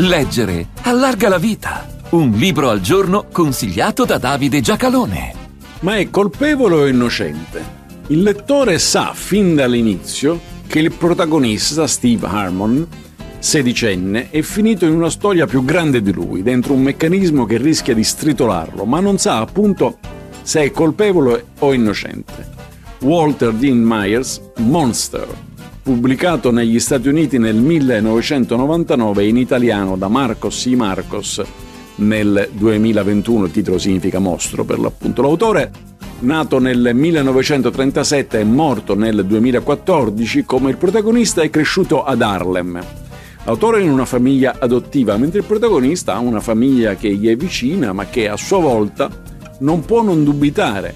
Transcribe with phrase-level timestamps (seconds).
[0.00, 1.84] Leggere allarga la vita.
[2.10, 5.34] Un libro al giorno consigliato da Davide Giacalone.
[5.80, 7.60] Ma è colpevole o innocente?
[8.06, 10.38] Il lettore sa fin dall'inizio
[10.68, 12.86] che il protagonista, Steve Harmon,
[13.40, 17.92] sedicenne, è finito in una storia più grande di lui, dentro un meccanismo che rischia
[17.92, 19.98] di stritolarlo, ma non sa appunto
[20.42, 22.46] se è colpevole o innocente.
[23.00, 25.26] Walter Dean Myers, Monster,
[25.88, 30.74] pubblicato negli Stati Uniti nel 1999 in italiano da Marcos C.
[30.74, 31.42] Marcos
[31.94, 35.22] nel 2021, il titolo significa mostro per l'appunto.
[35.22, 35.70] L'autore,
[36.18, 42.84] nato nel 1937 e morto nel 2014, come il protagonista è cresciuto ad Harlem.
[43.44, 47.34] L'autore è in una famiglia adottiva, mentre il protagonista ha una famiglia che gli è
[47.34, 49.08] vicina, ma che a sua volta
[49.60, 50.94] non può non dubitare.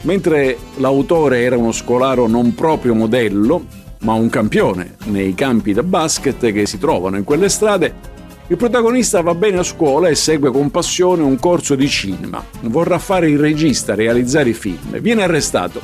[0.00, 6.52] Mentre l'autore era uno scolaro non proprio modello, ma un campione nei campi da basket
[6.52, 8.12] che si trovano in quelle strade,
[8.46, 12.44] il protagonista va bene a scuola e segue con passione un corso di cinema.
[12.62, 14.98] Vorrà fare il regista, realizzare i film.
[15.00, 15.80] Viene arrestato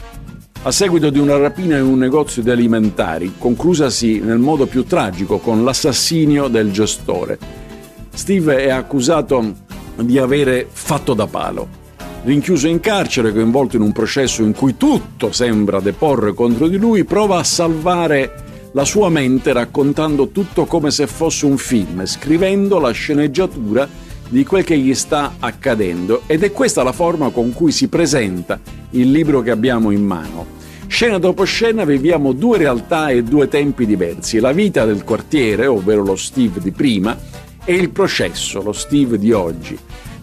[0.62, 5.38] a seguito di una rapina in un negozio di alimentari, conclusasi nel modo più tragico
[5.38, 7.38] con l'assassinio del gestore.
[8.12, 9.54] Steve è accusato
[9.96, 11.79] di avere fatto da palo
[12.22, 17.04] rinchiuso in carcere, coinvolto in un processo in cui tutto sembra deporre contro di lui,
[17.04, 22.90] prova a salvare la sua mente raccontando tutto come se fosse un film, scrivendo la
[22.90, 23.88] sceneggiatura
[24.28, 28.60] di quel che gli sta accadendo ed è questa la forma con cui si presenta
[28.90, 30.58] il libro che abbiamo in mano.
[30.86, 36.04] Scena dopo scena viviamo due realtà e due tempi diversi, la vita del quartiere, ovvero
[36.04, 37.16] lo Steve di prima,
[37.64, 39.78] e il processo, lo Steve di oggi.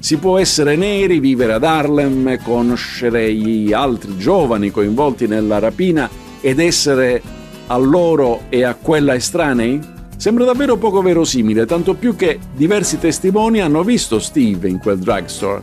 [0.07, 6.59] Si può essere neri, vivere ad Harlem, conoscere gli altri giovani coinvolti nella rapina ed
[6.59, 7.21] essere
[7.67, 9.77] a loro e a quella estranei?
[10.15, 15.61] Sembra davvero poco verosimile, tanto più che diversi testimoni hanno visto Steve in quel drugstore,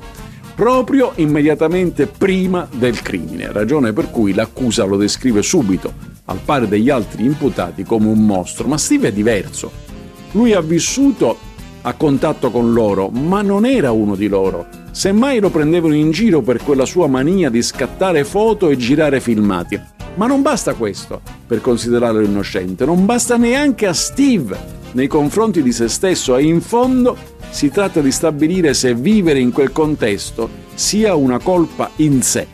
[0.55, 5.91] proprio immediatamente prima del crimine, ragione per cui l'accusa lo descrive subito,
[6.27, 8.69] al pari degli altri imputati, come un mostro.
[8.69, 9.73] Ma Steve è diverso.
[10.33, 11.39] Lui ha vissuto
[11.87, 14.67] a contatto con loro, ma non era uno di loro.
[14.91, 19.81] Semmai lo prendevano in giro per quella sua mania di scattare foto e girare filmati.
[20.15, 25.73] Ma non basta questo per considerarlo innocente, non basta neanche a Steve nei confronti di
[25.73, 27.17] se stesso e in fondo
[27.51, 32.47] si tratta di stabilire se vivere in quel contesto sia una colpa in sé.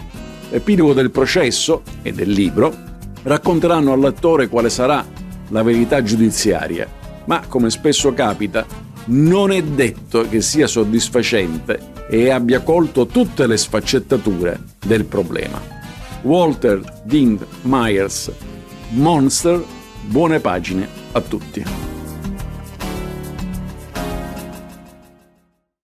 [0.50, 2.74] L'epilogo del processo e del libro
[3.22, 5.04] racconteranno al lettore quale sarà
[5.48, 6.88] la verità giudiziaria,
[7.26, 8.64] ma come spesso capita,
[9.06, 15.61] non è detto che sia soddisfacente e abbia colto tutte le sfaccettature del problema.
[16.22, 18.31] Walter Dean Myers,
[18.91, 19.62] Monster,
[20.03, 22.00] buone pagine a tutti.